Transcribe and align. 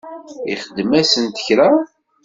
Ixdem-asent 0.53 1.37
kra? 1.45 1.69